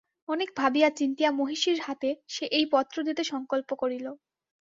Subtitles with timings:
[0.29, 4.05] অনেক ভাবিয়া চিন্তিয়া মহিষীর হাতে সে এই পত্র দিতে সংকল্প করিল।